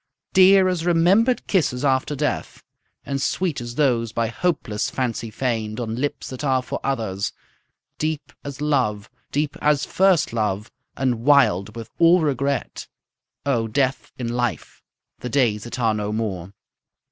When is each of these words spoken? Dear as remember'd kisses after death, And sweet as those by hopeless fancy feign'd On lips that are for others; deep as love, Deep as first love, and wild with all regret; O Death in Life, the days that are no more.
Dear 0.33 0.67
as 0.67 0.83
remember'd 0.83 1.45
kisses 1.45 1.85
after 1.85 2.15
death, 2.15 2.63
And 3.05 3.21
sweet 3.21 3.61
as 3.61 3.75
those 3.75 4.11
by 4.11 4.29
hopeless 4.29 4.89
fancy 4.89 5.29
feign'd 5.29 5.79
On 5.79 5.95
lips 5.95 6.29
that 6.29 6.43
are 6.43 6.63
for 6.63 6.79
others; 6.83 7.33
deep 7.99 8.33
as 8.43 8.61
love, 8.61 9.11
Deep 9.31 9.55
as 9.61 9.85
first 9.85 10.33
love, 10.33 10.71
and 10.97 11.21
wild 11.23 11.75
with 11.75 11.91
all 11.99 12.21
regret; 12.21 12.87
O 13.45 13.67
Death 13.67 14.11
in 14.17 14.29
Life, 14.29 14.81
the 15.19 15.29
days 15.29 15.65
that 15.65 15.77
are 15.77 15.93
no 15.93 16.11
more. 16.11 16.51